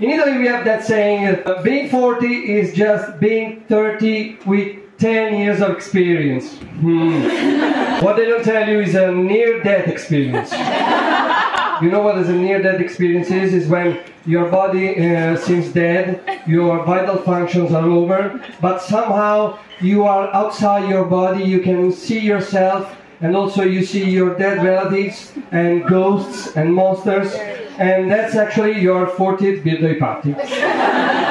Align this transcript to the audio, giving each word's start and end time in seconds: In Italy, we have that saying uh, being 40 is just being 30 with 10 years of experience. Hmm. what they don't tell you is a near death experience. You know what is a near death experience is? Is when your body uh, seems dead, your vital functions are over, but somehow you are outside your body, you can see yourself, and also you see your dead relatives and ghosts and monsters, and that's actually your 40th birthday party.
In 0.00 0.10
Italy, 0.10 0.38
we 0.38 0.46
have 0.46 0.64
that 0.64 0.84
saying 0.84 1.42
uh, 1.46 1.62
being 1.62 1.88
40 1.88 2.26
is 2.26 2.74
just 2.74 3.20
being 3.20 3.64
30 3.68 4.38
with 4.46 4.78
10 4.98 5.34
years 5.38 5.60
of 5.60 5.70
experience. 5.70 6.56
Hmm. 6.56 7.22
what 8.04 8.16
they 8.16 8.26
don't 8.26 8.44
tell 8.44 8.68
you 8.68 8.80
is 8.80 8.94
a 8.94 9.12
near 9.12 9.62
death 9.62 9.88
experience. 9.88 10.52
You 11.82 11.90
know 11.90 12.02
what 12.02 12.18
is 12.18 12.28
a 12.28 12.32
near 12.32 12.62
death 12.62 12.80
experience 12.80 13.30
is? 13.30 13.52
Is 13.52 13.68
when 13.68 13.98
your 14.26 14.48
body 14.48 14.88
uh, 15.04 15.36
seems 15.36 15.68
dead, 15.72 16.40
your 16.46 16.84
vital 16.84 17.16
functions 17.18 17.72
are 17.72 17.88
over, 17.88 18.40
but 18.60 18.80
somehow 18.80 19.58
you 19.80 20.04
are 20.04 20.32
outside 20.32 20.88
your 20.88 21.04
body, 21.04 21.44
you 21.44 21.60
can 21.60 21.92
see 21.92 22.20
yourself, 22.20 22.96
and 23.20 23.36
also 23.36 23.62
you 23.62 23.84
see 23.84 24.08
your 24.08 24.38
dead 24.38 24.62
relatives 24.62 25.32
and 25.50 25.84
ghosts 25.86 26.56
and 26.56 26.72
monsters, 26.72 27.34
and 27.78 28.10
that's 28.10 28.34
actually 28.34 28.80
your 28.80 29.06
40th 29.06 29.64
birthday 29.64 29.98
party. 29.98 30.34